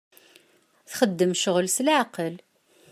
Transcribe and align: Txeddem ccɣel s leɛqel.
Txeddem 0.89 1.31
ccɣel 1.39 1.67
s 1.75 1.77
leɛqel. 1.85 2.35